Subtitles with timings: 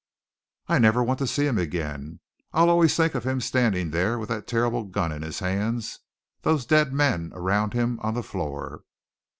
[0.67, 2.21] "I never want to see him again,
[2.53, 5.99] I'll always think of him standing there with that terrible gun in his hands,
[6.41, 8.81] those dead men around him on the floor!"